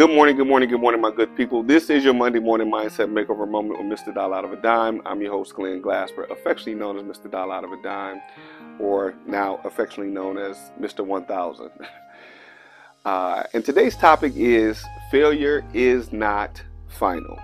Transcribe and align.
Good 0.00 0.08
morning, 0.08 0.34
good 0.34 0.46
morning, 0.46 0.70
good 0.70 0.80
morning, 0.80 1.02
my 1.02 1.10
good 1.10 1.36
people. 1.36 1.62
This 1.62 1.90
is 1.90 2.02
your 2.02 2.14
Monday 2.14 2.38
morning 2.38 2.70
mindset 2.72 3.12
makeover 3.12 3.46
moment 3.46 3.78
with 3.78 3.98
Mr. 3.98 4.14
Dollar 4.14 4.36
Out 4.38 4.46
of 4.46 4.52
a 4.54 4.56
Dime. 4.56 5.02
I'm 5.04 5.20
your 5.20 5.30
host, 5.30 5.54
Glenn 5.54 5.82
Glasper, 5.82 6.24
affectionately 6.30 6.76
known 6.76 6.96
as 6.96 7.02
Mr. 7.04 7.30
Dollar 7.30 7.56
Out 7.56 7.64
of 7.64 7.72
a 7.72 7.82
Dime, 7.82 8.22
or 8.78 9.12
now 9.26 9.60
affectionately 9.62 10.10
known 10.10 10.38
as 10.38 10.56
Mr. 10.80 11.04
1000. 11.04 11.70
Uh, 13.02 13.44
and 13.54 13.64
today's 13.64 13.96
topic 13.96 14.30
is 14.36 14.84
failure 15.10 15.64
is 15.72 16.12
not 16.12 16.62
final. 16.86 17.38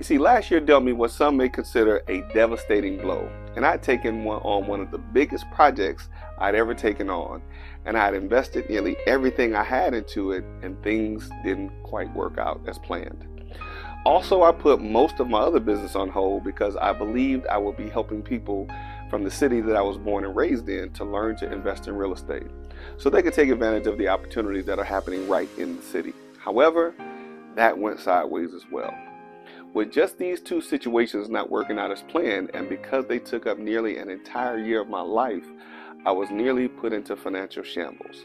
You 0.00 0.04
see, 0.04 0.16
last 0.16 0.50
year 0.50 0.60
dealt 0.60 0.82
me 0.82 0.92
what 0.94 1.10
some 1.10 1.36
may 1.36 1.50
consider 1.50 2.02
a 2.08 2.22
devastating 2.32 2.96
blow, 2.96 3.30
and 3.54 3.66
I'd 3.66 3.82
taken 3.82 4.24
one 4.24 4.40
on 4.40 4.66
one 4.66 4.80
of 4.80 4.90
the 4.90 4.96
biggest 4.96 5.44
projects 5.50 6.08
I'd 6.38 6.54
ever 6.54 6.72
taken 6.72 7.10
on, 7.10 7.42
and 7.84 7.98
I'd 7.98 8.14
invested 8.14 8.70
nearly 8.70 8.96
everything 9.06 9.54
I 9.54 9.62
had 9.62 9.92
into 9.92 10.32
it, 10.32 10.42
and 10.62 10.82
things 10.82 11.28
didn't 11.44 11.82
quite 11.82 12.10
work 12.14 12.38
out 12.38 12.62
as 12.66 12.78
planned. 12.78 13.26
Also, 14.06 14.42
I 14.42 14.52
put 14.52 14.80
most 14.80 15.20
of 15.20 15.28
my 15.28 15.40
other 15.40 15.60
business 15.60 15.94
on 15.94 16.08
hold 16.08 16.44
because 16.44 16.76
I 16.76 16.94
believed 16.94 17.46
I 17.48 17.58
would 17.58 17.76
be 17.76 17.90
helping 17.90 18.22
people 18.22 18.70
from 19.10 19.22
the 19.22 19.30
city 19.30 19.60
that 19.60 19.76
I 19.76 19.82
was 19.82 19.98
born 19.98 20.24
and 20.24 20.34
raised 20.34 20.70
in 20.70 20.94
to 20.94 21.04
learn 21.04 21.36
to 21.36 21.52
invest 21.52 21.88
in 21.88 21.94
real 21.94 22.14
estate 22.14 22.46
so 22.96 23.10
they 23.10 23.20
could 23.20 23.34
take 23.34 23.50
advantage 23.50 23.86
of 23.86 23.98
the 23.98 24.08
opportunities 24.08 24.64
that 24.64 24.78
are 24.78 24.84
happening 24.84 25.28
right 25.28 25.50
in 25.58 25.76
the 25.76 25.82
city. 25.82 26.14
However, 26.38 26.94
that 27.54 27.76
went 27.76 28.00
sideways 28.00 28.54
as 28.54 28.62
well. 28.72 28.94
With 29.72 29.92
just 29.92 30.18
these 30.18 30.40
two 30.40 30.60
situations 30.60 31.28
not 31.28 31.48
working 31.48 31.78
out 31.78 31.92
as 31.92 32.02
planned, 32.02 32.50
and 32.54 32.68
because 32.68 33.06
they 33.06 33.20
took 33.20 33.46
up 33.46 33.56
nearly 33.56 33.98
an 33.98 34.10
entire 34.10 34.58
year 34.58 34.80
of 34.80 34.88
my 34.88 35.00
life, 35.00 35.46
I 36.04 36.10
was 36.10 36.28
nearly 36.30 36.66
put 36.66 36.92
into 36.92 37.14
financial 37.14 37.62
shambles. 37.62 38.24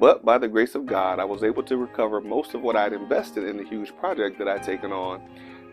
But 0.00 0.24
by 0.24 0.38
the 0.38 0.48
grace 0.48 0.74
of 0.74 0.84
God, 0.84 1.20
I 1.20 1.24
was 1.24 1.44
able 1.44 1.62
to 1.64 1.76
recover 1.76 2.20
most 2.20 2.54
of 2.54 2.62
what 2.62 2.74
I'd 2.74 2.92
invested 2.92 3.44
in 3.44 3.56
the 3.56 3.64
huge 3.64 3.96
project 3.96 4.38
that 4.38 4.48
I'd 4.48 4.64
taken 4.64 4.90
on, 4.90 5.22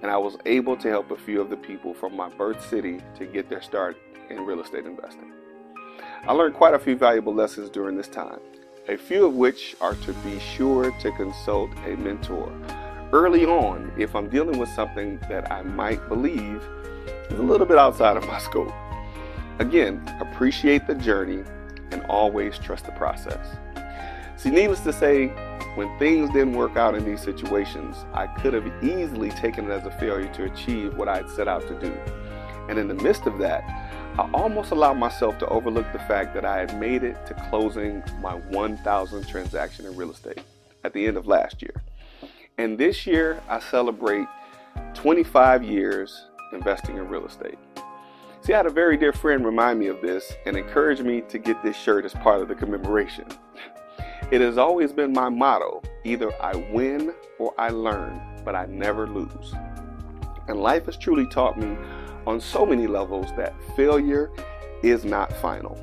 and 0.04 0.12
I 0.12 0.18
was 0.18 0.38
able 0.46 0.78
to 0.78 0.90
help 0.90 1.10
a 1.10 1.18
few 1.18 1.42
of 1.42 1.50
the 1.50 1.58
people 1.58 1.96
from 1.96 2.16
my 2.16 2.30
birth 2.30 2.64
city 2.70 3.02
to 3.16 3.26
get 3.26 3.50
their 3.50 3.64
start 3.64 3.98
in 4.30 4.46
real 4.46 4.62
estate 4.62 4.86
investing. 4.86 5.32
I 6.28 6.34
learned 6.34 6.54
quite 6.54 6.76
a 6.76 6.80
few 6.80 6.96
valuable 6.96 7.34
lessons 7.34 7.72
during 7.72 7.98
this 7.98 8.08
time, 8.08 8.40
a 8.88 8.96
few 8.96 9.26
of 9.26 9.34
which 9.34 9.76
are 9.82 9.96
to 9.96 10.14
be 10.14 10.40
sure 10.40 10.92
to 10.92 11.12
consult 11.14 11.72
a 11.86 11.96
mentor 11.98 12.54
early 13.14 13.46
on 13.46 13.92
if 13.98 14.16
I'm 14.16 14.28
dealing 14.28 14.58
with 14.58 14.70
something 14.70 15.20
that 15.30 15.52
I 15.52 15.62
might 15.62 16.10
believe 16.10 16.62
is 17.30 17.40
a 17.40 17.44
little 17.44 17.68
bit 17.68 17.78
outside 17.78 18.18
of 18.18 18.26
my 18.26 18.40
scope. 18.40 18.74
Again, 19.60 20.04
appreciate 20.20 20.88
the 20.88 20.96
journey 20.96 21.44
and 21.92 22.04
always 22.10 22.58
trust 22.58 22.86
the 22.86 22.92
process. 22.94 23.56
See, 24.36 24.50
needless 24.50 24.80
to 24.82 24.92
say, 24.92 25.28
when 25.76 25.96
things 26.00 26.32
didn't 26.32 26.54
work 26.54 26.76
out 26.76 26.96
in 26.96 27.06
these 27.06 27.22
situations, 27.22 27.98
I 28.14 28.26
could 28.26 28.54
have 28.54 28.84
easily 28.84 29.30
taken 29.30 29.70
it 29.70 29.72
as 29.72 29.86
a 29.86 29.92
failure 30.00 30.32
to 30.34 30.46
achieve 30.46 30.96
what 30.96 31.08
I'd 31.08 31.30
set 31.30 31.48
out 31.48 31.68
to 31.68 31.80
do. 31.80 31.94
And 32.68 32.80
in 32.80 32.88
the 32.88 32.96
midst 32.96 33.28
of 33.28 33.38
that, 33.40 33.64
I 34.18 34.30
almost 34.34 34.72
allowed 34.72 34.98
myself 34.98 35.38
to 35.40 35.48
overlook 35.48 35.92
the 35.94 36.00
fact 36.00 36.34
that 36.34 36.46
I 36.46 36.58
had 36.58 36.80
made 36.80 37.04
it 37.04 37.26
to 37.28 37.34
closing 37.50 38.04
my 38.22 38.34
1,000 38.34 39.28
transaction 39.28 39.86
in 39.86 39.96
real 39.96 40.12
estate 40.12 40.42
at 40.84 40.94
the 40.94 41.06
end 41.06 41.18
of 41.18 41.28
last 41.28 41.62
year. 41.62 41.83
And 42.60 42.78
this 42.78 43.08
year, 43.08 43.42
I 43.50 43.60
celebrate 43.60 44.28
25 44.94 45.64
years 45.64 46.28
investing 46.52 46.98
in 46.98 47.08
real 47.08 47.26
estate. 47.26 47.58
See, 48.42 48.54
I 48.54 48.58
had 48.58 48.68
a 48.68 48.72
very 48.72 48.96
dear 48.96 49.12
friend 49.12 49.44
remind 49.44 49.80
me 49.80 49.88
of 49.88 50.02
this 50.02 50.34
and 50.46 50.56
encourage 50.56 51.02
me 51.02 51.22
to 51.30 51.40
get 51.40 51.64
this 51.64 51.76
shirt 51.76 52.06
as 52.06 52.14
part 52.14 52.42
of 52.42 52.48
the 52.48 52.56
commemoration. 52.56 53.26
It 54.32 54.42
has 54.42 54.58
always 54.58 54.94
been 54.94 55.14
my 55.14 55.30
motto 55.30 55.82
either 56.04 56.32
I 56.42 56.56
win 56.72 57.14
or 57.40 57.54
I 57.58 57.70
learn, 57.70 58.22
but 58.46 58.56
I 58.56 58.66
never 58.68 59.08
lose. 59.08 59.54
And 60.48 60.60
life 60.60 60.86
has 60.86 60.98
truly 60.98 61.26
taught 61.26 61.58
me 61.58 61.76
on 62.28 62.40
so 62.40 62.66
many 62.66 62.86
levels 62.86 63.28
that 63.36 63.56
failure 63.76 64.30
is 64.84 65.06
not 65.06 65.34
final. 65.34 65.78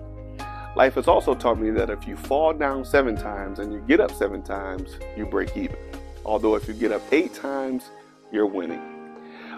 Life 0.77 0.95
has 0.95 1.09
also 1.09 1.35
taught 1.35 1.59
me 1.59 1.71
that 1.71 1.91
if 1.91 2.07
you 2.07 2.17
fall 2.17 2.53
down 2.53 2.85
seven 2.85 3.17
times 3.17 3.59
and 3.59 3.73
you 3.73 3.81
get 3.89 3.99
up 3.99 4.13
seven 4.13 4.43
times, 4.43 4.99
you 5.17 5.27
break 5.27 5.57
even. 5.57 5.79
Although 6.25 6.55
if 6.57 6.69
you 6.69 6.75
get 6.75 6.93
up 6.93 7.03
eight 7.13 7.35
times, 7.35 7.91
you're 8.33 8.47
winning. 8.47 8.83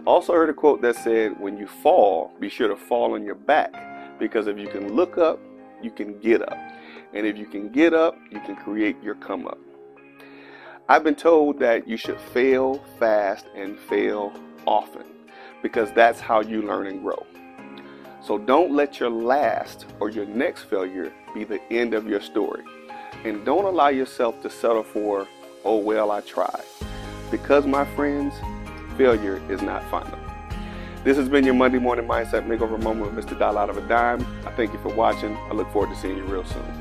Also 0.07 0.33
heard 0.33 0.51
a 0.51 0.55
quote 0.55 0.83
that 0.83 0.97
said, 0.97 1.39
when 1.39 1.57
you 1.57 1.67
fall, 1.67 2.33
be 2.41 2.49
sure 2.49 2.69
to 2.69 2.77
fall 2.77 3.15
on 3.15 3.25
your 3.25 3.35
back 3.35 3.73
because 4.19 4.47
if 4.47 4.59
you 4.59 4.69
can 4.69 4.95
look 4.95 5.19
up, 5.19 5.39
you 5.83 5.91
can 5.91 6.19
get 6.21 6.43
up. 6.43 6.59
And 7.15 7.27
if 7.27 7.37
you 7.37 7.47
can 7.47 7.69
get 7.69 7.93
up, 7.93 8.17
you 8.31 8.41
can 8.41 8.57
create 8.57 8.97
your 9.03 9.15
come 9.17 9.47
up. 9.47 9.59
I've 10.89 11.05
been 11.05 11.15
told 11.15 11.59
that 11.61 11.87
you 11.87 11.97
should 11.97 12.21
fail 12.21 12.85
fast 12.99 13.47
and 13.55 13.79
fail 13.79 14.33
often 14.67 15.05
because 15.63 15.93
that's 15.93 16.21
how 16.21 16.41
you 16.41 16.63
learn 16.63 16.87
and 16.87 17.03
grow. 17.03 17.25
So 18.23 18.39
don't 18.39 18.73
let 18.73 19.01
your 19.01 19.11
last 19.11 19.87
or 20.01 20.09
your 20.09 20.27
next 20.27 20.65
failure 20.65 21.13
be 21.35 21.45
the 21.45 21.61
end 21.73 21.95
of 21.95 22.07
your 22.07 22.21
story. 22.21 22.63
And 23.25 23.45
don't 23.45 23.65
allow 23.65 23.89
yourself 23.89 24.41
to 24.43 24.51
settle 24.51 24.83
for, 24.83 25.27
oh, 25.65 25.77
well, 25.77 26.11
I 26.11 26.21
tried. 26.21 26.65
Because, 27.31 27.67
my 27.67 27.85
friends, 27.95 28.35
failure 28.97 29.43
is 29.49 29.63
not 29.63 29.83
final. 29.91 30.19
This 31.05 31.17
has 31.17 31.29
been 31.29 31.45
your 31.45 31.55
Monday 31.55 31.79
Morning 31.79 32.07
Mindset 32.07 32.47
Makeover 32.47 32.81
Moment 32.81 33.15
with 33.15 33.25
Mr. 33.25 33.39
Dollar 33.39 33.63
Out 33.63 33.71
of 33.71 33.77
a 33.77 33.89
Dime. 33.89 34.25
I 34.47 34.53
thank 34.53 34.73
you 34.73 34.79
for 34.79 34.95
watching. 34.95 35.37
I 35.37 35.53
look 35.53 35.71
forward 35.73 35.91
to 35.91 36.01
seeing 36.01 36.17
you 36.17 36.25
real 36.25 36.45
soon. 36.45 36.73